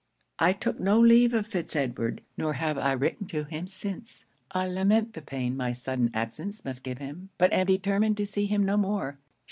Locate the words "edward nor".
1.75-2.53